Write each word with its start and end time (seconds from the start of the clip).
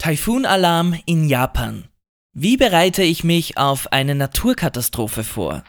Taifunalarm 0.00 0.96
in 1.06 1.28
Japan. 1.28 1.88
Wie 2.32 2.56
bereite 2.56 3.02
ich 3.02 3.24
mich 3.24 3.58
auf 3.58 3.90
eine 3.90 4.14
Naturkatastrophe 4.14 5.24
vor? 5.24 5.64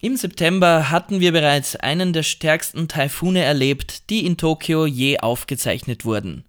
Im 0.00 0.16
September 0.16 0.90
hatten 0.90 1.20
wir 1.20 1.32
bereits 1.32 1.76
einen 1.76 2.14
der 2.14 2.22
stärksten 2.22 2.88
Taifune 2.88 3.42
erlebt, 3.42 4.08
die 4.08 4.24
in 4.24 4.38
Tokio 4.38 4.86
je 4.86 5.18
aufgezeichnet 5.18 6.06
wurden. 6.06 6.44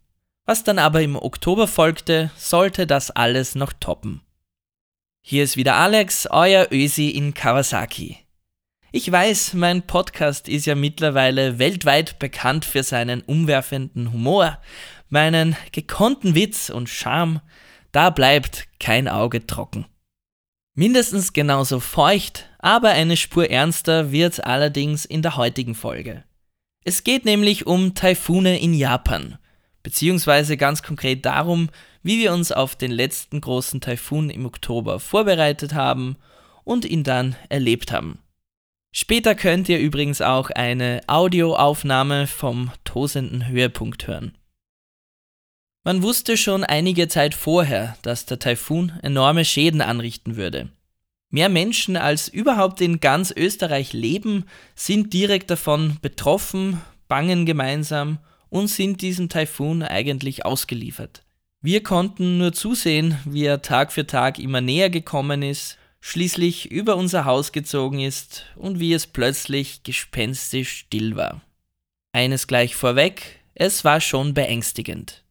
Was 0.46 0.66
dann 0.66 0.78
aber 0.78 1.02
im 1.02 1.16
Oktober 1.16 1.68
folgte, 1.68 2.30
sollte 2.36 2.86
das 2.86 3.12
alles 3.12 3.56
noch 3.56 3.72
toppen. 3.72 4.22
Hier 5.22 5.46
ist 5.46 5.56
wieder 5.56 5.76
Alex, 5.76 6.28
euer 6.30 6.68
Ösi 6.70 7.10
in 7.12 7.34
Kawasaki. 7.34 8.18
Ich 8.92 9.10
weiß, 9.10 9.54
mein 9.54 9.88
Podcast 9.88 10.50
ist 10.50 10.66
ja 10.66 10.76
mittlerweile 10.76 11.60
weltweit 11.60 12.20
bekannt 12.20 12.66
für 12.66 12.84
seinen 12.84 13.22
umwerfenden 13.22 14.12
Humor, 14.12 14.60
meinen 15.08 15.56
gekonnten 15.72 16.36
Witz 16.36 16.70
und 16.70 16.90
Charme, 16.90 17.40
da 17.94 18.10
bleibt 18.10 18.68
kein 18.82 19.08
Auge 19.08 19.48
trocken. 19.48 19.86
Mindestens 20.76 21.32
genauso 21.32 21.80
feucht, 21.80 22.50
aber 22.60 22.90
eine 22.90 23.16
Spur 23.16 23.50
ernster 23.50 24.12
wird's 24.12 24.42
allerdings 24.42 25.06
in 25.06 25.22
der 25.22 25.38
heutigen 25.38 25.74
Folge. 25.74 26.26
Es 26.84 27.06
geht 27.06 27.24
nämlich 27.24 27.66
um 27.66 27.96
Taifune 27.96 28.60
in 28.60 28.74
Japan 28.74 29.38
beziehungsweise 29.84 30.58
ganz 30.58 30.82
konkret 30.82 31.26
darum, 31.26 31.70
wie 32.02 32.20
wir 32.20 32.34
uns 32.34 32.52
auf 32.52 32.76
den 32.76 32.92
letzten 32.92 33.42
großen 33.42 33.82
Taifun 33.82 34.30
im 34.30 34.46
Oktober 34.46 35.00
vorbereitet 35.00 35.74
haben 35.74 36.18
und 36.64 36.86
ihn 36.86 37.04
dann 37.04 37.36
erlebt 37.50 37.92
haben. 37.92 38.20
Später 38.96 39.36
könnt 39.36 39.70
ihr 39.70 39.80
übrigens 39.80 40.22
auch 40.22 40.50
eine 40.50 41.02
Audioaufnahme 41.08 42.28
vom 42.28 42.72
tosenden 42.84 43.48
Höhepunkt 43.48 44.08
hören. 44.08 44.38
Man 45.84 46.02
wusste 46.02 46.38
schon 46.38 46.64
einige 46.64 47.08
Zeit 47.10 47.34
vorher, 47.34 47.98
dass 48.04 48.26
der 48.26 48.40
Taifun 48.40 48.94
enorme 49.02 49.44
Schäden 49.44 49.82
anrichten 49.82 50.38
würde. 50.38 50.70
Mehr 51.30 51.50
Menschen 51.50 51.98
als 51.98 52.28
überhaupt 52.28 52.80
in 52.80 53.00
ganz 53.00 53.34
Österreich 53.36 53.92
leben, 53.92 54.46
sind 54.76 55.12
direkt 55.12 55.50
davon 55.50 55.98
betroffen, 56.02 56.80
bangen 57.08 57.46
gemeinsam 57.46 58.20
und 58.54 58.68
sind 58.68 59.02
diesem 59.02 59.30
Taifun 59.30 59.82
eigentlich 59.82 60.46
ausgeliefert. 60.46 61.24
Wir 61.62 61.82
konnten 61.82 62.38
nur 62.38 62.54
zusehen, 62.54 63.18
wie 63.26 63.46
er 63.46 63.64
Tag 63.64 63.92
für 63.92 64.06
Tag 64.06 64.38
immer 64.38 64.62
näher 64.62 64.92
gekommen 64.92 65.42
ist, 65.42 65.80
schließlich 66.02 66.70
über 66.70 66.96
unser 66.96 67.26
Haus 67.26 67.52
gezogen 67.52 68.00
ist 68.00 68.46
und 68.56 68.80
wie 68.80 68.94
es 68.94 69.08
plötzlich 69.08 69.82
gespenstisch 69.82 70.72
still 70.72 71.16
war. 71.16 71.42
Eines 72.12 72.46
gleich 72.46 72.76
vorweg, 72.76 73.40
es 73.56 73.84
war 73.84 74.00
schon 74.00 74.36
beängstigend. 74.36 75.24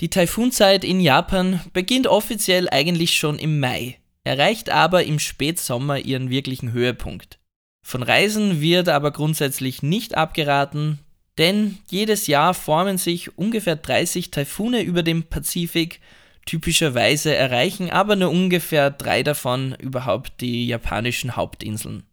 Die 0.00 0.10
Taifunzeit 0.10 0.84
in 0.84 1.00
Japan 1.00 1.60
beginnt 1.72 2.06
offiziell 2.06 2.68
eigentlich 2.70 3.18
schon 3.18 3.40
im 3.40 3.58
Mai, 3.58 3.98
erreicht 4.22 4.70
aber 4.70 5.02
im 5.02 5.18
Spätsommer 5.18 5.98
ihren 5.98 6.30
wirklichen 6.30 6.70
Höhepunkt. 6.70 7.40
Von 7.84 8.04
Reisen 8.04 8.60
wird 8.60 8.88
aber 8.88 9.10
grundsätzlich 9.10 9.82
nicht 9.82 10.16
abgeraten, 10.16 11.00
denn 11.38 11.78
jedes 11.90 12.26
Jahr 12.26 12.54
formen 12.54 12.98
sich 12.98 13.36
ungefähr 13.36 13.76
30 13.76 14.30
Taifune 14.30 14.82
über 14.82 15.02
dem 15.02 15.24
Pazifik. 15.24 16.00
Typischerweise 16.46 17.34
erreichen 17.34 17.90
aber 17.90 18.16
nur 18.16 18.30
ungefähr 18.30 18.90
drei 18.90 19.22
davon 19.22 19.74
überhaupt 19.80 20.40
die 20.40 20.66
japanischen 20.66 21.36
Hauptinseln. 21.36 22.04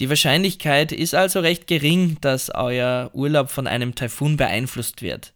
Die 0.00 0.08
Wahrscheinlichkeit 0.08 0.92
ist 0.92 1.14
also 1.14 1.40
recht 1.40 1.66
gering, 1.66 2.16
dass 2.20 2.50
euer 2.54 3.10
Urlaub 3.12 3.50
von 3.50 3.66
einem 3.66 3.94
Taifun 3.94 4.36
beeinflusst 4.36 5.02
wird. 5.02 5.34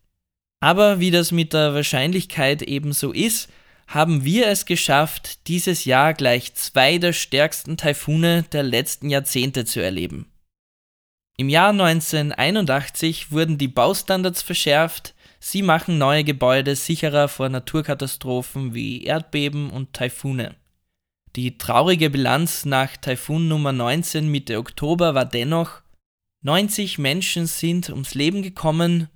Aber 0.60 1.00
wie 1.00 1.10
das 1.10 1.30
mit 1.30 1.52
der 1.52 1.74
Wahrscheinlichkeit 1.74 2.62
ebenso 2.62 3.12
ist, 3.12 3.50
haben 3.86 4.24
wir 4.24 4.46
es 4.48 4.64
geschafft, 4.64 5.46
dieses 5.46 5.84
Jahr 5.84 6.14
gleich 6.14 6.54
zwei 6.54 6.96
der 6.96 7.12
stärksten 7.12 7.76
Taifune 7.76 8.44
der 8.52 8.62
letzten 8.62 9.10
Jahrzehnte 9.10 9.66
zu 9.66 9.82
erleben. 9.82 10.26
Im 11.36 11.48
Jahr 11.48 11.70
1981 11.70 13.32
wurden 13.32 13.58
die 13.58 13.68
Baustandards 13.68 14.42
verschärft, 14.42 15.14
sie 15.40 15.62
machen 15.62 15.98
neue 15.98 16.22
Gebäude 16.22 16.76
sicherer 16.76 17.26
vor 17.26 17.48
Naturkatastrophen 17.48 18.72
wie 18.72 19.02
Erdbeben 19.02 19.70
und 19.70 19.92
Taifune. 19.92 20.54
Die 21.34 21.58
traurige 21.58 22.10
Bilanz 22.10 22.64
nach 22.64 22.96
Taifun 22.96 23.48
Nummer 23.48 23.72
19 23.72 24.28
Mitte 24.28 24.58
Oktober 24.58 25.16
war 25.16 25.24
dennoch, 25.24 25.82
90 26.42 26.98
Menschen 26.98 27.46
sind 27.46 27.90
ums 27.90 28.14
Leben 28.14 28.42
gekommen, 28.42 29.08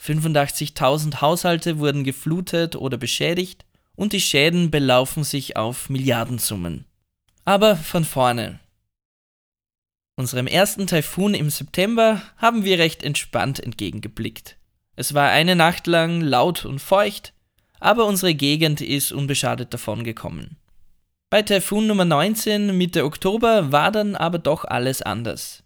85.000 0.00 1.20
Haushalte 1.20 1.78
wurden 1.78 2.04
geflutet 2.04 2.76
oder 2.76 2.96
beschädigt 2.96 3.66
und 3.94 4.14
die 4.14 4.20
Schäden 4.22 4.70
belaufen 4.70 5.22
sich 5.24 5.58
auf 5.58 5.90
Milliardensummen. 5.90 6.86
Aber 7.44 7.76
von 7.76 8.04
vorne. 8.04 8.60
Unserem 10.18 10.48
ersten 10.48 10.88
Taifun 10.88 11.32
im 11.32 11.48
September 11.48 12.20
haben 12.38 12.64
wir 12.64 12.80
recht 12.80 13.04
entspannt 13.04 13.60
entgegengeblickt. 13.60 14.56
Es 14.96 15.14
war 15.14 15.30
eine 15.30 15.54
Nacht 15.54 15.86
lang 15.86 16.22
laut 16.22 16.64
und 16.64 16.80
feucht, 16.80 17.34
aber 17.78 18.04
unsere 18.04 18.34
Gegend 18.34 18.80
ist 18.80 19.12
unbeschadet 19.12 19.72
davongekommen. 19.72 20.56
Bei 21.30 21.42
Taifun 21.42 21.86
Nummer 21.86 22.04
19 22.04 22.76
Mitte 22.76 23.04
Oktober 23.04 23.70
war 23.70 23.92
dann 23.92 24.16
aber 24.16 24.40
doch 24.40 24.64
alles 24.64 25.02
anders. 25.02 25.62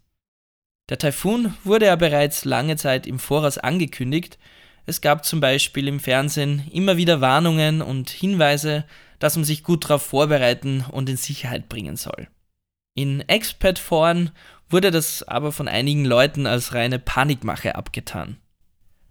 Der 0.87 0.99
Taifun 0.99 1.55
wurde 1.63 1.87
ja 1.87 1.95
bereits 1.95 2.45
lange 2.45 2.75
Zeit 2.75 3.07
im 3.07 3.17
Voraus 3.17 3.57
angekündigt. 3.57 4.37
Es 4.85 5.01
gab 5.01 5.25
zum 5.25 5.39
Beispiel 5.39 5.87
im 5.87 5.99
Fernsehen 5.99 6.69
immer 6.71 6.95
wieder 6.95 7.21
Warnungen 7.21 7.81
und 7.81 8.11
Hinweise, 8.11 8.85
dass 9.17 9.35
man 9.35 9.45
sich 9.45 9.63
gut 9.63 9.85
darauf 9.85 10.03
vorbereiten 10.03 10.85
und 10.91 11.09
in 11.09 11.17
Sicherheit 11.17 11.69
bringen 11.69 11.97
soll. 11.97 12.27
In 12.95 13.21
Expat-Foren 13.21 14.31
wurde 14.69 14.91
das 14.91 15.23
aber 15.23 15.51
von 15.51 15.67
einigen 15.67 16.05
Leuten 16.05 16.45
als 16.45 16.73
reine 16.73 16.99
Panikmache 16.99 17.75
abgetan. 17.75 18.37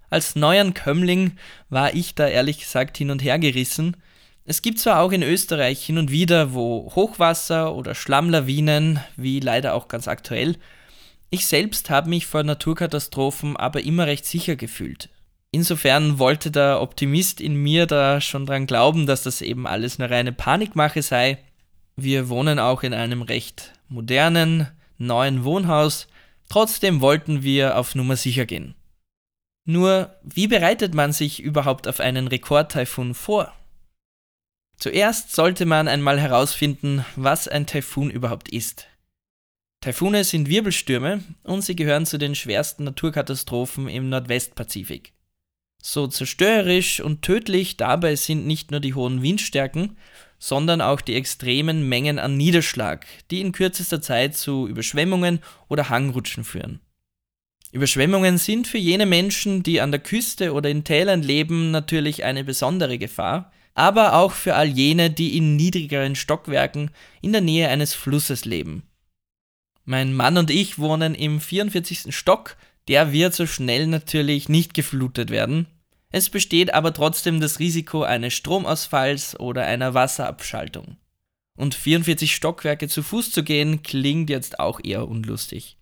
Als 0.09 0.37
Neuankömmling 0.37 1.32
war 1.69 1.94
ich 1.94 2.15
da 2.15 2.28
ehrlich 2.28 2.59
gesagt 2.60 2.97
hin 2.98 3.10
und 3.10 3.22
her 3.22 3.38
gerissen. 3.38 3.97
Es 4.44 4.62
gibt 4.62 4.78
zwar 4.78 5.00
auch 5.00 5.10
in 5.10 5.22
Österreich 5.22 5.84
hin 5.84 5.98
und 5.98 6.10
wieder, 6.10 6.53
wo 6.53 6.93
Hochwasser 6.94 7.75
oder 7.75 7.94
Schlammlawinen, 7.94 9.00
wie 9.16 9.41
leider 9.41 9.75
auch 9.75 9.88
ganz 9.88 10.09
aktuell, 10.09 10.56
ich 11.31 11.47
selbst 11.47 11.88
habe 11.88 12.10
mich 12.10 12.26
vor 12.26 12.43
Naturkatastrophen 12.43 13.56
aber 13.56 13.82
immer 13.82 14.06
recht 14.06 14.26
sicher 14.26 14.54
gefühlt. 14.54 15.09
Insofern 15.50 16.19
wollte 16.19 16.50
der 16.50 16.82
Optimist 16.82 17.41
in 17.41 17.54
mir 17.54 17.87
da 17.87 18.20
schon 18.20 18.44
dran 18.44 18.66
glauben, 18.66 19.06
dass 19.06 19.22
das 19.22 19.41
eben 19.41 19.66
alles 19.66 19.99
eine 19.99 20.10
reine 20.10 20.32
Panikmache 20.32 21.03
sei 21.03 21.38
wir 21.97 22.29
wohnen 22.29 22.59
auch 22.59 22.83
in 22.83 22.95
einem 22.95 23.23
recht 23.23 23.73
modernen, 23.89 24.69
neuen 24.99 25.45
Wohnhaus, 25.45 26.07
trotzdem 26.49 27.01
wollten 27.01 27.43
wir 27.43 27.79
auf 27.79 27.95
Nummer 27.95 28.17
sicher 28.17 28.47
gehen. 28.47 28.75
Nur, 29.65 30.17
wie 30.23 30.49
bereitet 30.49 30.95
man 30.95 31.13
sich 31.13 31.41
überhaupt 31.41 31.87
auf 31.87 32.01
einen 32.01 32.27
Rekordtaifun 32.27 33.15
vor? 33.15 33.53
Zuerst 34.77 35.33
sollte 35.33 35.65
man 35.65 35.87
einmal 35.87 36.19
herausfinden, 36.19 37.05
was 37.15 37.47
ein 37.47 37.67
Taifun 37.67 38.11
überhaupt 38.11 38.49
ist. 38.49 38.89
Taifune 39.81 40.25
sind 40.25 40.49
Wirbelstürme 40.49 41.23
und 41.45 41.63
sie 41.63 41.77
gehören 41.77 42.07
zu 42.07 42.19
den 42.19 42.35
schwersten 42.35 42.85
Naturkatastrophen 42.85 43.89
im 43.89 44.09
Nordwestpazifik. 44.09 45.13
So 45.81 46.07
zerstörerisch 46.07 47.01
und 47.01 47.23
tödlich 47.23 47.77
dabei 47.77 48.17
sind 48.17 48.47
nicht 48.47 48.71
nur 48.71 48.81
die 48.81 48.95
hohen 48.95 49.23
Windstärken, 49.23 49.97
sondern 50.43 50.81
auch 50.81 51.00
die 51.00 51.15
extremen 51.15 51.89
Mengen 51.89 52.19
an 52.19 52.37
Niederschlag, 52.37 53.06
die 53.31 53.41
in 53.41 53.53
kürzester 53.53 54.03
Zeit 54.03 54.37
zu 54.37 54.67
Überschwemmungen 54.67 55.39
oder 55.69 55.89
Hangrutschen 55.89 56.43
führen. 56.43 56.81
Überschwemmungen 57.71 58.39
sind 58.39 58.67
für 58.67 58.77
jene 58.79 59.06
Menschen, 59.06 59.62
die 59.62 59.81
an 59.81 59.93
der 59.93 60.00
Küste 60.00 60.53
oder 60.53 60.69
in 60.69 60.83
Tälern 60.83 61.23
leben, 61.23 61.71
natürlich 61.71 62.25
eine 62.25 62.43
besondere 62.43 62.99
Gefahr, 62.99 63.53
aber 63.75 64.15
auch 64.15 64.33
für 64.33 64.56
all 64.56 64.67
jene, 64.67 65.11
die 65.11 65.37
in 65.37 65.55
niedrigeren 65.55 66.17
Stockwerken 66.17 66.91
in 67.21 67.31
der 67.31 67.41
Nähe 67.41 67.69
eines 67.69 67.95
Flusses 67.95 68.45
leben. 68.45 68.83
Mein 69.85 70.12
Mann 70.12 70.37
und 70.37 70.50
ich 70.50 70.77
wohnen 70.77 71.15
im 71.15 71.41
44. 71.41 72.12
Stock, 72.12 72.56
der 72.88 73.12
wird 73.12 73.33
so 73.33 73.47
schnell 73.47 73.87
natürlich 73.87 74.49
nicht 74.49 74.75
geflutet 74.75 75.31
werden, 75.31 75.69
es 76.12 76.29
besteht 76.29 76.75
aber 76.75 76.93
trotzdem 76.93 77.41
das 77.41 77.59
Risiko 77.59 78.03
eines 78.03 78.35
Stromausfalls 78.35 79.41
oder 79.41 79.64
einer 79.64 79.94
Wasserabschaltung. 79.94 80.99
Und 81.56 81.75
44 81.75 82.35
Stockwerke 82.35 82.87
zu 82.88 83.03
Fuß 83.03 83.31
zu 83.31 83.43
gehen, 83.43 83.82
klingt 83.82 84.29
jetzt 84.31 84.61
auch 84.61 84.81
eher 84.82 85.09
unlustig. 85.09 85.79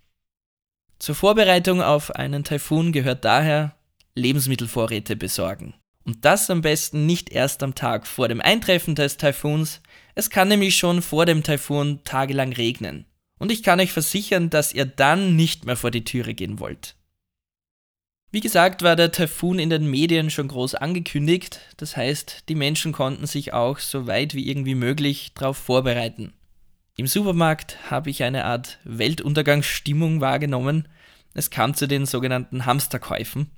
Zur 1.00 1.16
Vorbereitung 1.16 1.82
auf 1.82 2.14
einen 2.14 2.44
Taifun 2.44 2.92
gehört 2.92 3.24
daher 3.24 3.74
Lebensmittelvorräte 4.14 5.16
besorgen. 5.16 5.74
Und 6.04 6.24
das 6.24 6.48
am 6.48 6.60
besten 6.60 7.06
nicht 7.06 7.30
erst 7.30 7.62
am 7.62 7.74
Tag 7.74 8.06
vor 8.06 8.28
dem 8.28 8.40
Eintreffen 8.40 8.94
des 8.94 9.16
Taifuns. 9.16 9.80
Es 10.14 10.30
kann 10.30 10.48
nämlich 10.48 10.76
schon 10.76 11.02
vor 11.02 11.26
dem 11.26 11.42
Taifun 11.42 12.00
tagelang 12.04 12.52
regnen. 12.52 13.04
Und 13.38 13.50
ich 13.50 13.62
kann 13.62 13.80
euch 13.80 13.92
versichern, 13.92 14.50
dass 14.50 14.72
ihr 14.72 14.84
dann 14.84 15.34
nicht 15.36 15.64
mehr 15.64 15.76
vor 15.76 15.90
die 15.90 16.04
Türe 16.04 16.34
gehen 16.34 16.60
wollt. 16.60 16.96
Wie 18.32 18.40
gesagt, 18.40 18.82
war 18.82 18.94
der 18.94 19.10
Taifun 19.10 19.58
in 19.58 19.70
den 19.70 19.90
Medien 19.90 20.30
schon 20.30 20.46
groß 20.46 20.76
angekündigt, 20.76 21.60
das 21.78 21.96
heißt, 21.96 22.48
die 22.48 22.54
Menschen 22.54 22.92
konnten 22.92 23.26
sich 23.26 23.52
auch 23.52 23.78
so 23.78 24.06
weit 24.06 24.34
wie 24.34 24.48
irgendwie 24.48 24.76
möglich 24.76 25.32
darauf 25.34 25.56
vorbereiten. 25.56 26.32
Im 26.94 27.08
Supermarkt 27.08 27.90
habe 27.90 28.10
ich 28.10 28.22
eine 28.22 28.44
Art 28.44 28.78
Weltuntergangsstimmung 28.84 30.20
wahrgenommen. 30.20 30.86
Es 31.34 31.50
kam 31.50 31.74
zu 31.74 31.88
den 31.88 32.06
sogenannten 32.06 32.66
Hamsterkäufen. 32.66 33.50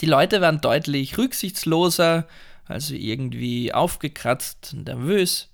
Die 0.00 0.06
Leute 0.06 0.40
waren 0.40 0.60
deutlich 0.60 1.18
rücksichtsloser, 1.18 2.28
also 2.66 2.94
irgendwie 2.94 3.74
aufgekratzt 3.74 4.74
nervös. 4.74 5.48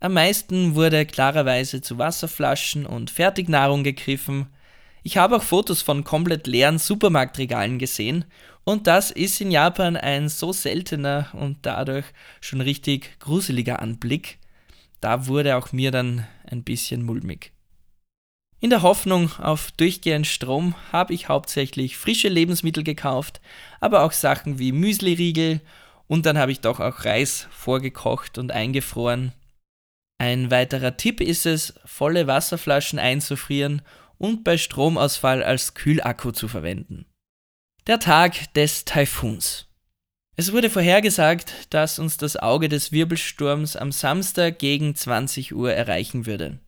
Am 0.00 0.12
meisten 0.12 0.74
wurde 0.74 1.06
klarerweise 1.06 1.80
zu 1.80 1.96
Wasserflaschen 1.96 2.84
und 2.84 3.10
Fertignahrung 3.10 3.82
gegriffen. 3.82 4.48
Ich 5.02 5.16
habe 5.16 5.36
auch 5.36 5.42
Fotos 5.42 5.82
von 5.82 6.04
komplett 6.04 6.46
leeren 6.46 6.78
Supermarktregalen 6.78 7.78
gesehen 7.78 8.24
und 8.64 8.86
das 8.86 9.10
ist 9.10 9.40
in 9.40 9.50
Japan 9.50 9.96
ein 9.96 10.28
so 10.28 10.52
seltener 10.52 11.28
und 11.32 11.58
dadurch 11.62 12.04
schon 12.40 12.60
richtig 12.60 13.18
gruseliger 13.20 13.80
Anblick. 13.80 14.38
Da 15.00 15.26
wurde 15.26 15.56
auch 15.56 15.72
mir 15.72 15.90
dann 15.90 16.26
ein 16.44 16.64
bisschen 16.64 17.02
mulmig. 17.02 17.52
In 18.60 18.70
der 18.70 18.82
Hoffnung 18.82 19.30
auf 19.38 19.70
durchgehend 19.70 20.26
Strom 20.26 20.74
habe 20.92 21.14
ich 21.14 21.28
hauptsächlich 21.28 21.96
frische 21.96 22.28
Lebensmittel 22.28 22.82
gekauft, 22.82 23.40
aber 23.80 24.02
auch 24.02 24.12
Sachen 24.12 24.58
wie 24.58 24.72
Müsliriegel 24.72 25.60
und 26.08 26.26
dann 26.26 26.36
habe 26.36 26.50
ich 26.50 26.60
doch 26.60 26.80
auch 26.80 27.04
Reis 27.04 27.46
vorgekocht 27.52 28.36
und 28.36 28.50
eingefroren. 28.50 29.32
Ein 30.18 30.50
weiterer 30.50 30.96
Tipp 30.96 31.20
ist 31.20 31.46
es, 31.46 31.74
volle 31.84 32.26
Wasserflaschen 32.26 32.98
einzufrieren 32.98 33.82
und 34.18 34.44
bei 34.44 34.58
Stromausfall 34.58 35.42
als 35.42 35.74
Kühlakku 35.74 36.32
zu 36.32 36.48
verwenden. 36.48 37.06
Der 37.86 37.98
Tag 37.98 38.52
des 38.54 38.84
Taifuns. 38.84 39.66
Es 40.36 40.52
wurde 40.52 40.70
vorhergesagt, 40.70 41.52
dass 41.70 41.98
uns 41.98 42.16
das 42.16 42.36
Auge 42.36 42.68
des 42.68 42.92
Wirbelsturms 42.92 43.74
am 43.76 43.90
Samstag 43.90 44.58
gegen 44.58 44.94
20 44.94 45.54
Uhr 45.54 45.72
erreichen 45.72 46.26
würde. 46.26 46.58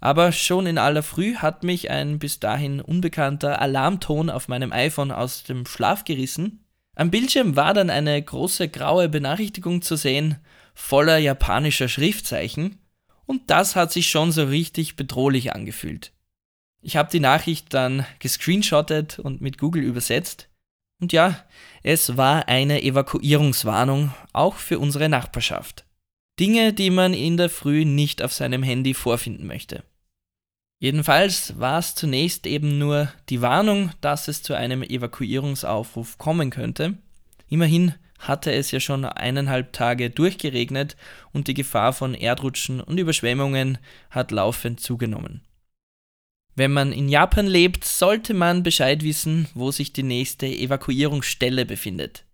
Aber 0.00 0.32
schon 0.32 0.66
in 0.66 0.78
aller 0.78 1.02
Früh 1.02 1.34
hat 1.34 1.64
mich 1.64 1.90
ein 1.90 2.18
bis 2.18 2.40
dahin 2.40 2.80
unbekannter 2.80 3.60
Alarmton 3.60 4.30
auf 4.30 4.48
meinem 4.48 4.72
iPhone 4.72 5.10
aus 5.10 5.42
dem 5.42 5.66
Schlaf 5.66 6.04
gerissen. 6.04 6.64
Am 6.94 7.10
Bildschirm 7.10 7.56
war 7.56 7.74
dann 7.74 7.90
eine 7.90 8.22
große 8.22 8.68
graue 8.68 9.08
Benachrichtigung 9.08 9.82
zu 9.82 9.96
sehen, 9.96 10.36
voller 10.74 11.18
japanischer 11.18 11.88
Schriftzeichen, 11.88 12.78
und 13.26 13.50
das 13.50 13.76
hat 13.76 13.92
sich 13.92 14.08
schon 14.08 14.32
so 14.32 14.44
richtig 14.44 14.96
bedrohlich 14.96 15.52
angefühlt. 15.52 16.12
Ich 16.80 16.96
habe 16.96 17.10
die 17.10 17.20
Nachricht 17.20 17.74
dann 17.74 18.06
gescreenshottet 18.18 19.18
und 19.18 19.40
mit 19.40 19.58
Google 19.58 19.82
übersetzt. 19.82 20.48
Und 21.00 21.12
ja, 21.12 21.44
es 21.82 22.16
war 22.16 22.48
eine 22.48 22.82
Evakuierungswarnung, 22.82 24.12
auch 24.32 24.56
für 24.56 24.78
unsere 24.78 25.08
Nachbarschaft. 25.08 25.84
Dinge, 26.38 26.72
die 26.72 26.90
man 26.90 27.14
in 27.14 27.36
der 27.36 27.50
Früh 27.50 27.84
nicht 27.84 28.22
auf 28.22 28.32
seinem 28.32 28.62
Handy 28.62 28.94
vorfinden 28.94 29.46
möchte. 29.46 29.82
Jedenfalls 30.80 31.58
war 31.58 31.80
es 31.80 31.96
zunächst 31.96 32.46
eben 32.46 32.78
nur 32.78 33.12
die 33.28 33.42
Warnung, 33.42 33.90
dass 34.00 34.28
es 34.28 34.42
zu 34.44 34.54
einem 34.54 34.84
Evakuierungsaufruf 34.84 36.18
kommen 36.18 36.50
könnte. 36.50 36.94
Immerhin 37.48 37.94
hatte 38.20 38.52
es 38.52 38.70
ja 38.70 38.78
schon 38.78 39.04
eineinhalb 39.04 39.72
Tage 39.72 40.10
durchgeregnet 40.10 40.96
und 41.32 41.48
die 41.48 41.54
Gefahr 41.54 41.92
von 41.92 42.14
Erdrutschen 42.14 42.80
und 42.80 42.98
Überschwemmungen 42.98 43.78
hat 44.10 44.30
laufend 44.30 44.80
zugenommen. 44.80 45.42
Wenn 46.58 46.72
man 46.72 46.90
in 46.90 47.08
Japan 47.08 47.46
lebt, 47.46 47.84
sollte 47.84 48.34
man 48.34 48.64
Bescheid 48.64 49.04
wissen, 49.04 49.46
wo 49.54 49.70
sich 49.70 49.92
die 49.92 50.02
nächste 50.02 50.48
Evakuierungsstelle 50.48 51.64
befindet. 51.64 52.24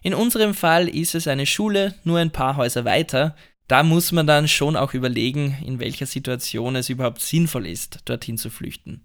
In 0.00 0.14
unserem 0.14 0.54
Fall 0.54 0.88
ist 0.88 1.16
es 1.16 1.26
eine 1.26 1.44
Schule 1.44 1.96
nur 2.04 2.20
ein 2.20 2.30
paar 2.30 2.54
Häuser 2.54 2.84
weiter. 2.84 3.34
Da 3.66 3.82
muss 3.82 4.12
man 4.12 4.28
dann 4.28 4.46
schon 4.46 4.76
auch 4.76 4.94
überlegen, 4.94 5.56
in 5.66 5.80
welcher 5.80 6.06
Situation 6.06 6.76
es 6.76 6.88
überhaupt 6.88 7.20
sinnvoll 7.20 7.66
ist, 7.66 7.98
dorthin 8.04 8.38
zu 8.38 8.48
flüchten. 8.48 9.04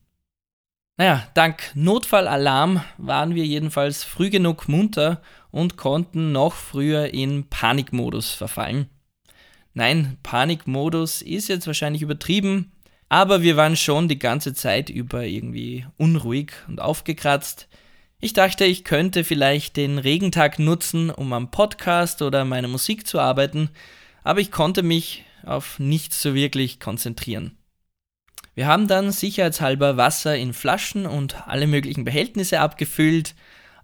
Naja, 0.97 1.27
dank 1.33 1.71
Notfallalarm 1.73 2.83
waren 2.99 3.33
wir 3.33 3.47
jedenfalls 3.47 4.03
früh 4.03 4.29
genug 4.29 4.69
munter 4.69 5.23
und 5.49 5.77
konnten 5.77 6.31
noch 6.31 6.53
früher 6.53 7.11
in 7.11 7.49
Panikmodus 7.49 8.29
verfallen. 8.29 8.87
Nein, 9.73 10.17
Panikmodus 10.21 11.23
ist 11.23 11.47
jetzt 11.47 11.65
wahrscheinlich 11.65 12.03
übertrieben, 12.03 12.72
aber 13.13 13.43
wir 13.43 13.57
waren 13.57 13.75
schon 13.75 14.07
die 14.07 14.17
ganze 14.17 14.55
Zeit 14.55 14.89
über 14.89 15.23
irgendwie 15.23 15.85
unruhig 15.97 16.51
und 16.67 16.81
aufgekratzt. 16.81 17.67
Ich 18.19 18.33
dachte, 18.33 18.65
ich 18.65 18.83
könnte 18.83 19.23
vielleicht 19.23 19.77
den 19.77 19.99
Regentag 19.99 20.57
nutzen, 20.57 21.11
um 21.11 21.31
am 21.31 21.51
Podcast 21.51 22.23
oder 22.23 22.43
meiner 22.43 22.67
Musik 22.67 23.05
zu 23.05 23.19
arbeiten, 23.19 23.69
aber 24.23 24.39
ich 24.39 24.49
konnte 24.49 24.81
mich 24.81 25.25
auf 25.45 25.77
nichts 25.77 26.23
so 26.23 26.33
wirklich 26.33 26.79
konzentrieren. 26.79 27.55
Wir 28.55 28.65
haben 28.65 28.87
dann 28.87 29.11
sicherheitshalber 29.11 29.95
Wasser 29.95 30.35
in 30.35 30.51
Flaschen 30.51 31.05
und 31.05 31.47
alle 31.47 31.67
möglichen 31.67 32.05
Behältnisse 32.05 32.61
abgefüllt. 32.61 33.35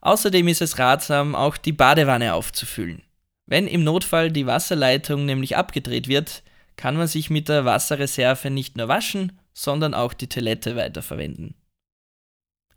Außerdem 0.01 0.47
ist 0.47 0.63
es 0.63 0.79
ratsam, 0.79 1.35
auch 1.35 1.55
die 1.55 1.73
Badewanne 1.73 2.33
aufzufüllen. 2.33 3.03
Wenn 3.45 3.67
im 3.67 3.83
Notfall 3.83 4.31
die 4.31 4.47
Wasserleitung 4.47 5.27
nämlich 5.27 5.55
abgedreht 5.55 6.07
wird, 6.07 6.41
kann 6.79 6.95
man 6.95 7.07
sich 7.07 7.29
mit 7.29 7.49
der 7.49 7.65
Wasserreserve 7.65 8.49
nicht 8.49 8.77
nur 8.77 8.87
waschen, 8.87 9.37
sondern 9.51 9.93
auch 9.93 10.13
die 10.13 10.29
Toilette 10.29 10.77
weiterverwenden. 10.77 11.53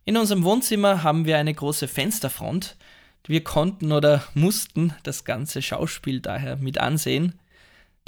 In 0.05 0.17
unserem 0.17 0.43
Wohnzimmer 0.43 1.05
haben 1.05 1.25
wir 1.25 1.39
eine 1.39 1.55
große 1.55 1.87
Fensterfront. 1.87 2.77
Wir 3.29 3.45
konnten 3.45 3.93
oder 3.93 4.25
mussten 4.35 4.93
das 5.05 5.25
ganze 5.25 5.63
Schauspiel 5.63 6.19
daher 6.19 6.57
mit 6.57 6.79
ansehen. 6.79 7.39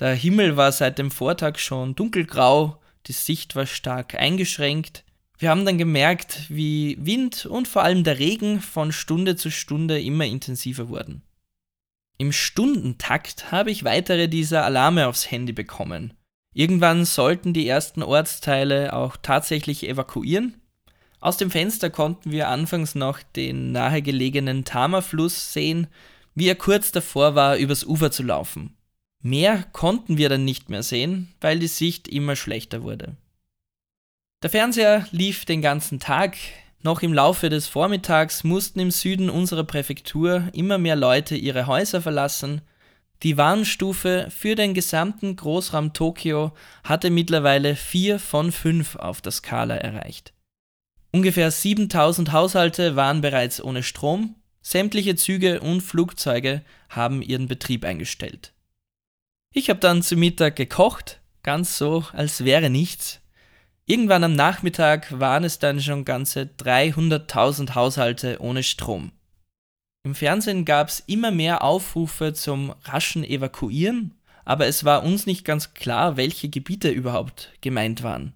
Der 0.01 0.17
Himmel 0.17 0.57
war 0.57 0.73
seit 0.73 0.99
dem 0.99 1.13
Vortag 1.13 1.59
schon 1.59 1.95
dunkelgrau, 1.95 2.81
die 3.07 3.13
Sicht 3.13 3.55
war 3.55 3.67
stark 3.67 4.17
eingeschränkt. 4.17 5.05
Wir 5.39 5.51
haben 5.51 5.65
dann 5.65 5.79
gemerkt, 5.79 6.47
wie 6.49 6.99
Wind 6.99 7.47
und 7.47 7.69
vor 7.69 7.85
allem 7.85 8.03
der 8.03 8.19
Regen 8.19 8.61
von 8.61 8.91
Stunde 8.91 9.37
zu 9.37 9.49
Stunde 9.49 10.03
immer 10.03 10.25
intensiver 10.25 10.89
wurden. 10.89 11.23
Im 12.19 12.33
Stundentakt 12.33 13.51
habe 13.51 13.71
ich 13.71 13.85
weitere 13.85 14.29
dieser 14.29 14.65
Alarme 14.65 15.09
aufs 15.09 15.31
Handy 15.31 15.53
bekommen. 15.53 16.15
Irgendwann 16.53 17.05
sollten 17.05 17.53
die 17.53 17.67
ersten 17.67 18.03
Ortsteile 18.03 18.93
auch 18.93 19.17
tatsächlich 19.21 19.89
evakuieren 19.89 20.61
aus 21.25 21.39
dem 21.39 21.51
Fenster 21.51 21.89
konnten 21.89 22.33
wir 22.33 22.49
anfangs 22.49 22.95
noch 22.95 23.23
den 23.23 23.73
nahegelegenen 23.73 24.67
Tama-Fluss 24.67 25.55
sehen, 25.55 25.87
wie 26.35 26.49
er 26.49 26.55
kurz 26.55 26.93
davor 26.93 27.35
war, 27.35 27.57
übers 27.57 27.83
Ufer 27.83 28.11
zu 28.11 28.23
laufen. 28.23 28.77
Mehr 29.23 29.65
konnten 29.73 30.19
wir 30.19 30.29
dann 30.29 30.45
nicht 30.45 30.69
mehr 30.69 30.83
sehen, 30.83 31.33
weil 31.41 31.59
die 31.59 31.67
Sicht 31.67 32.09
immer 32.09 32.37
schlechter 32.37 32.83
wurde. 32.83 33.17
Der 34.43 34.51
Fernseher 34.51 35.09
lief 35.13 35.47
den 35.47 35.63
ganzen 35.63 35.99
Tag. 35.99 36.37
Noch 36.85 37.01
im 37.01 37.15
Laufe 37.15 37.49
des 37.49 37.67
Vormittags 37.67 38.45
mussten 38.45 38.79
im 38.79 38.91
Süden 38.91 39.31
unserer 39.31 39.65
Präfektur 39.65 40.51
immer 40.53 40.77
mehr 40.77 40.97
Leute 40.97 41.35
ihre 41.35 41.67
Häuser 41.67 42.03
verlassen. 42.03 42.61
Die 43.23 43.39
Warnstufe 43.39 44.29
für 44.29 44.55
den 44.55 44.75
gesamten 44.75 45.35
Großraum 45.35 45.95
Tokio 45.95 46.53
hatte 46.85 47.09
mittlerweile 47.09 47.75
4 47.75 48.19
von 48.19 48.53
5 48.53 48.97
auf 48.97 49.23
der 49.23 49.33
Skala 49.33 49.77
erreicht. 49.77 50.35
Ungefähr 51.11 51.51
7000 51.51 52.33
Haushalte 52.33 52.97
waren 52.97 53.23
bereits 53.23 53.65
ohne 53.65 53.83
Strom, 53.83 54.35
sämtliche 54.61 55.17
Züge 55.17 55.61
und 55.61 55.81
Flugzeuge 55.81 56.61
haben 56.91 57.23
ihren 57.23 57.49
Betrieb 57.49 57.87
eingestellt. 57.87 58.53
Ich 59.55 59.71
habe 59.71 59.81
dann 59.81 60.03
zu 60.03 60.17
Mittag 60.17 60.57
gekocht, 60.57 61.21
ganz 61.43 61.79
so, 61.79 62.05
als 62.13 62.45
wäre 62.45 62.69
nichts. 62.69 63.21
Irgendwann 63.87 64.25
am 64.25 64.35
Nachmittag 64.35 65.21
waren 65.21 65.45
es 65.45 65.59
dann 65.59 65.79
schon 65.81 66.07
ganze 66.07 66.43
300.000 66.43 67.75
Haushalte 67.75 68.39
ohne 68.41 68.63
Strom. 68.63 69.13
Im 70.05 70.15
Fernsehen 70.15 70.65
gab 70.65 70.89
es 70.89 71.01
immer 71.01 71.31
mehr 71.31 71.63
Aufrufe 71.63 72.33
zum 72.33 72.75
raschen 72.85 73.25
Evakuieren, 73.25 74.15
aber 74.45 74.67
es 74.67 74.85
war 74.85 75.03
uns 75.03 75.27
nicht 75.27 75.45
ganz 75.45 75.75
klar, 75.75 76.17
welche 76.17 76.49
Gebiete 76.49 76.91
überhaupt 76.91 77.53
gemeint 77.61 78.03
waren. 78.03 78.35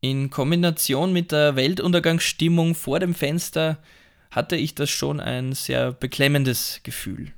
In 0.00 0.28
Kombination 0.28 1.14
mit 1.14 1.32
der 1.32 1.56
Weltuntergangsstimmung 1.56 2.74
vor 2.74 3.00
dem 3.00 3.14
Fenster 3.14 3.78
hatte 4.30 4.56
ich 4.56 4.74
das 4.74 4.90
schon 4.90 5.18
ein 5.18 5.54
sehr 5.54 5.92
beklemmendes 5.92 6.80
Gefühl. 6.82 7.32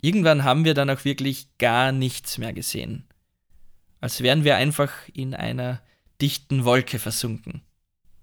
Irgendwann 0.00 0.42
haben 0.42 0.64
wir 0.64 0.74
dann 0.74 0.90
auch 0.90 1.04
wirklich 1.04 1.56
gar 1.58 1.92
nichts 1.92 2.38
mehr 2.38 2.52
gesehen. 2.52 3.04
Als 4.00 4.20
wären 4.22 4.42
wir 4.44 4.56
einfach 4.56 4.92
in 5.12 5.34
einer 5.34 5.80
dichten 6.20 6.64
Wolke 6.64 6.98
versunken. 6.98 7.62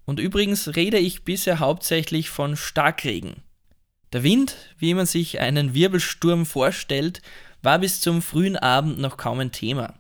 Und 0.06 0.20
übrigens 0.20 0.76
rede 0.76 0.98
ich 0.98 1.26
bisher 1.26 1.60
hauptsächlich 1.60 2.30
von 2.30 2.56
Starkregen. 2.56 3.44
Der 4.14 4.24
Wind, 4.24 4.56
wie 4.78 4.94
man 4.94 5.06
sich 5.06 5.40
einen 5.40 5.74
Wirbelsturm 5.74 6.46
vorstellt, 6.46 7.22
war 7.62 7.80
bis 7.80 8.00
zum 8.00 8.22
frühen 8.22 8.56
Abend 8.56 9.00
noch 9.00 9.18
kaum 9.18 9.40
ein 9.40 9.52
Thema. 9.52 10.00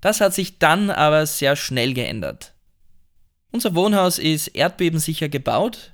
Das 0.00 0.20
hat 0.20 0.34
sich 0.34 0.58
dann 0.58 0.90
aber 0.90 1.26
sehr 1.26 1.54
schnell 1.54 1.94
geändert. 1.94 2.54
Unser 3.52 3.74
Wohnhaus 3.74 4.18
ist 4.18 4.48
erdbebensicher 4.48 5.28
gebaut. 5.28 5.92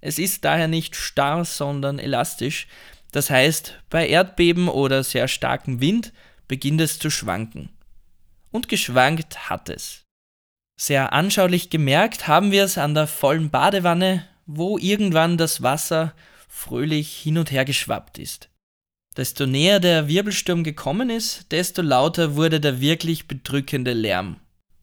Es 0.00 0.18
ist 0.18 0.44
daher 0.44 0.68
nicht 0.68 0.96
starr, 0.96 1.44
sondern 1.44 1.98
elastisch. 1.98 2.66
Das 3.12 3.30
heißt, 3.30 3.80
bei 3.88 4.08
Erdbeben 4.08 4.68
oder 4.68 5.04
sehr 5.04 5.28
starkem 5.28 5.80
Wind 5.80 6.12
beginnt 6.48 6.80
es 6.80 6.98
zu 6.98 7.10
schwanken. 7.10 7.70
Und 8.50 8.68
geschwankt 8.68 9.48
hat 9.48 9.68
es. 9.68 10.04
Sehr 10.82 11.12
anschaulich 11.12 11.68
gemerkt 11.68 12.26
haben 12.26 12.52
wir 12.52 12.64
es 12.64 12.78
an 12.78 12.94
der 12.94 13.06
vollen 13.06 13.50
Badewanne, 13.50 14.24
wo 14.46 14.78
irgendwann 14.78 15.36
das 15.36 15.62
Wasser 15.62 16.14
fröhlich 16.48 17.18
hin 17.18 17.36
und 17.36 17.50
her 17.50 17.66
geschwappt 17.66 18.18
ist. 18.18 18.48
Desto 19.14 19.44
näher 19.44 19.78
der 19.78 20.08
Wirbelsturm 20.08 20.64
gekommen 20.64 21.10
ist, 21.10 21.52
desto 21.52 21.82
lauter 21.82 22.34
wurde 22.34 22.60
der 22.60 22.80
wirklich 22.80 23.28
bedrückende 23.28 23.92
Lärm. 23.92 24.36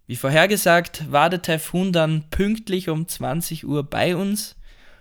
Wie 0.05 0.17
vorhergesagt 0.17 1.11
war 1.11 1.31
der 1.31 1.41
Taifun 1.41 1.91
dann 1.91 2.29
pünktlich 2.29 2.89
um 2.89 3.07
20 3.07 3.65
Uhr 3.65 3.81
bei 3.81 4.15
uns. 4.15 4.55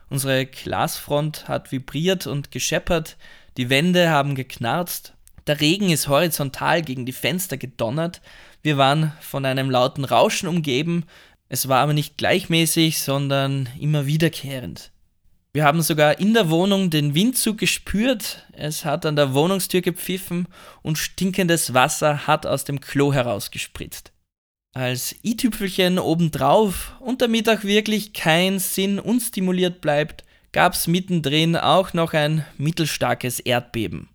Unsere 0.09 0.47
Glasfront 0.47 1.47
hat 1.47 1.73
vibriert 1.73 2.26
und 2.26 2.50
gescheppert, 2.50 3.19
die 3.59 3.69
Wände 3.69 4.09
haben 4.09 4.35
geknarzt, 4.35 5.12
der 5.47 5.61
Regen 5.61 5.91
ist 5.91 6.09
horizontal 6.09 6.83
gegen 6.83 7.07
die 7.07 7.12
Fenster 7.12 7.57
gedonnert, 7.57 8.21
wir 8.67 8.77
waren 8.77 9.13
von 9.23 9.47
einem 9.47 9.71
lauten 9.71 10.05
Rauschen 10.05 10.47
umgeben, 10.47 11.05
es 11.49 11.69
war 11.69 11.79
aber 11.79 11.95
nicht 11.95 12.19
gleichmäßig, 12.19 12.99
sondern 12.99 13.71
immer 13.81 14.05
wiederkehrend. 14.05 14.91
Wir 15.55 15.65
haben 15.65 15.81
sogar 15.81 16.21
in 16.21 16.35
der 16.35 16.51
Wohnung 16.51 16.91
den 16.91 17.15
Windzug 17.15 17.57
gespürt, 17.57 18.45
es 18.53 18.85
hat 18.85 19.07
an 19.07 19.17
der 19.17 19.33
Wohnungstür 19.33 19.81
gepfiffen 19.81 20.49
und 20.83 20.99
stinkendes 20.99 21.73
Wasser 21.73 22.27
hat 22.27 22.45
aus 22.45 22.65
dem 22.65 22.81
Klo 22.81 23.15
herausgespritzt 23.15 24.13
als 24.77 25.17
i-Tüpfelchen 25.25 25.99
obendrauf 25.99 26.93
und 27.01 27.23
damit 27.23 27.49
auch 27.49 27.65
wirklich 27.65 28.13
kein 28.13 28.59
Sinn 28.59 28.99
unstimuliert 28.99 29.81
bleibt, 29.81 30.23
gab's 30.53 30.87
mittendrin 30.87 31.57
auch 31.57 31.95
noch 31.95 32.13
ein 32.13 32.45
mittelstarkes 32.59 33.41
Erdbeben. 33.41 34.11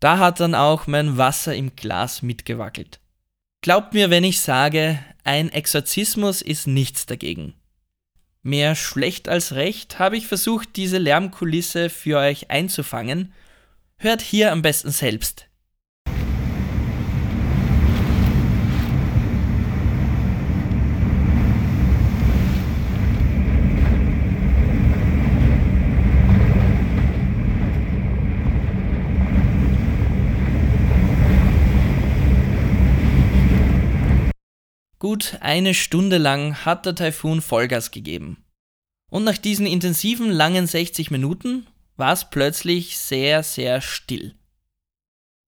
Da 0.00 0.18
hat 0.18 0.40
dann 0.40 0.56
auch 0.56 0.88
mein 0.88 1.16
Wasser 1.16 1.54
im 1.54 1.76
Glas 1.76 2.22
mitgewackelt. 2.22 2.99
Glaubt 3.62 3.92
mir, 3.92 4.08
wenn 4.08 4.24
ich 4.24 4.40
sage, 4.40 4.98
ein 5.22 5.50
Exorzismus 5.52 6.40
ist 6.40 6.66
nichts 6.66 7.04
dagegen. 7.04 7.54
Mehr 8.42 8.74
schlecht 8.74 9.28
als 9.28 9.52
recht 9.52 9.98
habe 9.98 10.16
ich 10.16 10.26
versucht, 10.26 10.76
diese 10.76 10.96
Lärmkulisse 10.96 11.90
für 11.90 12.18
euch 12.18 12.50
einzufangen. 12.50 13.34
Hört 13.98 14.22
hier 14.22 14.50
am 14.52 14.62
besten 14.62 14.90
selbst. 14.90 15.49
Gut 35.00 35.38
eine 35.40 35.72
Stunde 35.72 36.18
lang 36.18 36.66
hat 36.66 36.84
der 36.84 36.94
Taifun 36.94 37.40
Vollgas 37.40 37.90
gegeben. 37.90 38.44
Und 39.08 39.24
nach 39.24 39.38
diesen 39.38 39.66
intensiven 39.66 40.30
langen 40.30 40.66
60 40.66 41.10
Minuten 41.10 41.66
war 41.96 42.12
es 42.12 42.28
plötzlich 42.28 42.98
sehr, 42.98 43.42
sehr 43.42 43.80
still. 43.80 44.34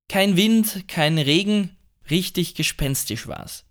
Kein 0.09 0.39
Wind, 0.39 0.89
kein 0.89 1.19
Regen, 1.19 1.77
richtig 2.09 2.55
gespenstisch 2.55 3.27
war 3.27 3.45
es. 3.45 3.67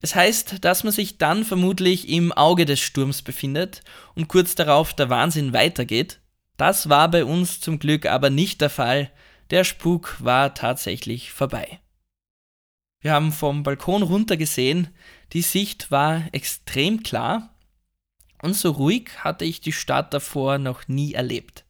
Es 0.00 0.16
heißt, 0.16 0.64
dass 0.64 0.82
man 0.82 0.92
sich 0.92 1.18
dann 1.18 1.44
vermutlich 1.44 2.08
im 2.08 2.32
Auge 2.32 2.66
des 2.66 2.80
Sturms 2.80 3.22
befindet 3.22 3.82
und 4.16 4.26
kurz 4.26 4.56
darauf 4.56 4.92
der 4.92 5.08
Wahnsinn 5.08 5.52
weitergeht. 5.52 6.18
Das 6.56 6.88
war 6.88 7.08
bei 7.08 7.24
uns 7.24 7.60
zum 7.60 7.78
Glück 7.78 8.06
aber 8.06 8.28
nicht 8.28 8.60
der 8.60 8.70
Fall. 8.70 9.12
Der 9.50 9.62
Spuk 9.62 10.16
war 10.18 10.54
tatsächlich 10.54 11.30
vorbei. 11.30 11.78
Wir 13.02 13.12
haben 13.12 13.32
vom 13.32 13.64
Balkon 13.64 14.02
runter 14.02 14.36
gesehen, 14.36 14.88
die 15.32 15.42
Sicht 15.42 15.90
war 15.90 16.22
extrem 16.32 17.02
klar 17.02 17.50
und 18.40 18.54
so 18.54 18.70
ruhig 18.70 19.10
hatte 19.18 19.44
ich 19.44 19.60
die 19.60 19.72
Stadt 19.72 20.14
davor 20.14 20.58
noch 20.58 20.88
nie 20.88 21.12
erlebt. 21.12 21.64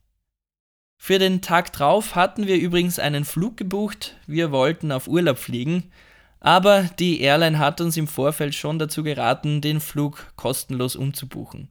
Für 0.97 1.19
den 1.19 1.41
Tag 1.41 1.73
drauf 1.73 2.15
hatten 2.15 2.47
wir 2.47 2.57
übrigens 2.57 2.99
einen 2.99 3.25
Flug 3.25 3.57
gebucht, 3.57 4.15
wir 4.27 4.51
wollten 4.51 4.91
auf 4.91 5.07
Urlaub 5.07 5.37
fliegen, 5.37 5.91
aber 6.39 6.83
die 6.99 7.21
Airline 7.21 7.57
hat 7.57 7.81
uns 7.81 7.97
im 7.97 8.07
Vorfeld 8.07 8.53
schon 8.53 8.77
dazu 8.77 9.03
geraten, 9.03 9.59
den 9.59 9.81
Flug 9.81 10.33
kostenlos 10.35 10.95
umzubuchen. 10.95 11.69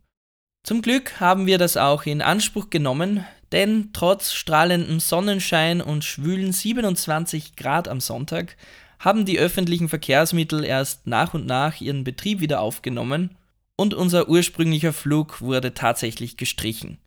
Zum 0.64 0.82
Glück 0.82 1.20
haben 1.20 1.46
wir 1.46 1.58
das 1.58 1.76
auch 1.76 2.04
in 2.04 2.22
Anspruch 2.22 2.70
genommen, 2.70 3.24
denn 3.52 3.90
trotz 3.92 4.32
strahlendem 4.32 5.00
Sonnenschein 5.00 5.80
und 5.80 6.04
schwülen 6.04 6.52
27 6.52 7.56
Grad 7.56 7.88
am 7.88 8.00
Sonntag 8.00 8.56
haben 9.02 9.24
die 9.24 9.40
öffentlichen 9.40 9.88
Verkehrsmittel 9.88 10.64
erst 10.64 11.08
nach 11.08 11.34
und 11.34 11.44
nach 11.44 11.80
ihren 11.80 12.04
Betrieb 12.04 12.40
wieder 12.40 12.60
aufgenommen 12.60 13.36
und 13.74 13.94
unser 13.94 14.28
ursprünglicher 14.28 14.92
Flug 14.92 15.40
wurde 15.40 15.74
tatsächlich 15.74 16.36
gestrichen. 16.36 16.98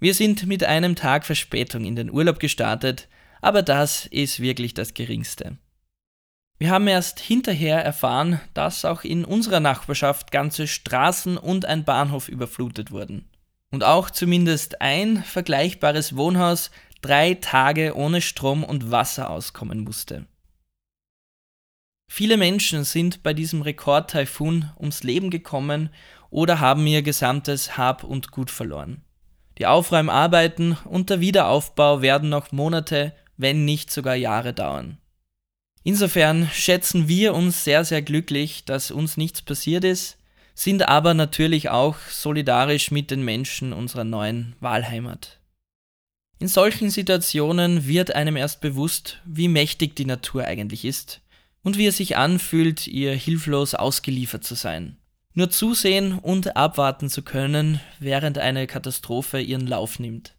Wir 0.00 0.12
sind 0.12 0.46
mit 0.46 0.64
einem 0.64 0.96
Tag 0.96 1.24
Verspätung 1.24 1.84
in 1.84 1.94
den 1.94 2.10
Urlaub 2.10 2.40
gestartet, 2.40 3.06
aber 3.40 3.62
das 3.62 4.06
ist 4.06 4.40
wirklich 4.40 4.74
das 4.74 4.92
Geringste. 4.92 5.56
Wir 6.58 6.70
haben 6.70 6.88
erst 6.88 7.20
hinterher 7.20 7.82
erfahren, 7.84 8.40
dass 8.52 8.84
auch 8.84 9.04
in 9.04 9.24
unserer 9.24 9.60
Nachbarschaft 9.60 10.32
ganze 10.32 10.66
Straßen 10.66 11.38
und 11.38 11.64
ein 11.64 11.84
Bahnhof 11.84 12.28
überflutet 12.28 12.90
wurden. 12.90 13.28
Und 13.70 13.84
auch 13.84 14.10
zumindest 14.10 14.80
ein 14.82 15.22
vergleichbares 15.22 16.16
Wohnhaus 16.16 16.72
drei 17.02 17.34
Tage 17.34 17.94
ohne 17.94 18.20
Strom 18.20 18.64
und 18.64 18.90
Wasser 18.90 19.30
auskommen 19.30 19.84
musste. 19.84 20.26
Viele 22.12 22.36
Menschen 22.36 22.82
sind 22.82 23.22
bei 23.22 23.32
diesem 23.34 23.62
Rekordtaifun 23.62 24.68
ums 24.76 25.04
Leben 25.04 25.30
gekommen 25.30 25.90
oder 26.28 26.58
haben 26.58 26.84
ihr 26.88 27.02
gesamtes 27.02 27.78
Hab 27.78 28.02
und 28.02 28.32
Gut 28.32 28.50
verloren. 28.50 29.02
Die 29.58 29.66
Aufräumarbeiten 29.66 30.76
und 30.86 31.08
der 31.08 31.20
Wiederaufbau 31.20 32.02
werden 32.02 32.28
noch 32.28 32.50
Monate, 32.50 33.14
wenn 33.36 33.64
nicht 33.64 33.92
sogar 33.92 34.16
Jahre 34.16 34.52
dauern. 34.52 34.98
Insofern 35.84 36.50
schätzen 36.52 37.06
wir 37.06 37.32
uns 37.32 37.62
sehr, 37.62 37.84
sehr 37.84 38.02
glücklich, 38.02 38.64
dass 38.64 38.90
uns 38.90 39.16
nichts 39.16 39.40
passiert 39.40 39.84
ist, 39.84 40.18
sind 40.52 40.88
aber 40.88 41.14
natürlich 41.14 41.70
auch 41.70 41.96
solidarisch 42.10 42.90
mit 42.90 43.12
den 43.12 43.24
Menschen 43.24 43.72
unserer 43.72 44.04
neuen 44.04 44.56
Wahlheimat. 44.58 45.38
In 46.40 46.48
solchen 46.48 46.90
Situationen 46.90 47.86
wird 47.86 48.16
einem 48.16 48.34
erst 48.34 48.60
bewusst, 48.60 49.20
wie 49.24 49.46
mächtig 49.46 49.94
die 49.94 50.06
Natur 50.06 50.44
eigentlich 50.44 50.84
ist 50.84 51.20
und 51.62 51.78
wie 51.78 51.86
es 51.86 51.96
sich 51.96 52.16
anfühlt, 52.16 52.86
ihr 52.86 53.12
hilflos 53.14 53.74
ausgeliefert 53.74 54.44
zu 54.44 54.54
sein. 54.54 54.96
Nur 55.34 55.50
zusehen 55.50 56.18
und 56.18 56.56
abwarten 56.56 57.08
zu 57.08 57.22
können, 57.22 57.80
während 57.98 58.38
eine 58.38 58.66
Katastrophe 58.66 59.40
ihren 59.40 59.66
Lauf 59.66 59.98
nimmt. 59.98 60.34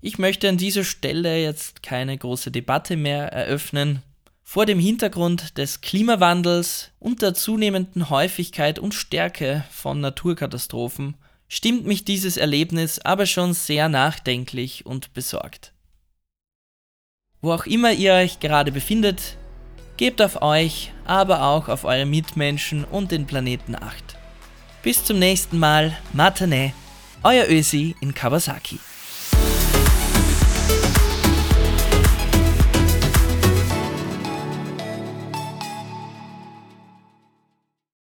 Ich 0.00 0.18
möchte 0.18 0.48
an 0.48 0.56
dieser 0.56 0.84
Stelle 0.84 1.42
jetzt 1.42 1.82
keine 1.82 2.16
große 2.16 2.52
Debatte 2.52 2.96
mehr 2.96 3.32
eröffnen. 3.32 4.02
Vor 4.44 4.64
dem 4.64 4.78
Hintergrund 4.78 5.58
des 5.58 5.80
Klimawandels 5.80 6.92
und 7.00 7.20
der 7.20 7.34
zunehmenden 7.34 8.08
Häufigkeit 8.08 8.78
und 8.78 8.94
Stärke 8.94 9.64
von 9.70 10.00
Naturkatastrophen 10.00 11.16
stimmt 11.48 11.84
mich 11.84 12.04
dieses 12.04 12.36
Erlebnis 12.36 13.00
aber 13.00 13.26
schon 13.26 13.52
sehr 13.54 13.88
nachdenklich 13.88 14.86
und 14.86 15.12
besorgt. 15.14 15.72
Wo 17.40 17.52
auch 17.52 17.66
immer 17.66 17.92
ihr 17.92 18.14
euch 18.14 18.38
gerade 18.40 18.70
befindet, 18.70 19.36
Gebt 19.98 20.22
auf 20.22 20.42
euch, 20.42 20.92
aber 21.06 21.42
auch 21.42 21.68
auf 21.68 21.82
eure 21.82 22.06
Mitmenschen 22.06 22.84
und 22.84 23.10
den 23.10 23.26
Planeten 23.26 23.74
Acht. 23.74 24.16
Bis 24.84 25.04
zum 25.04 25.18
nächsten 25.18 25.58
Mal, 25.58 25.98
Matane, 26.12 26.72
euer 27.24 27.46
Ösi 27.48 27.96
in 28.00 28.14
Kawasaki. 28.14 28.78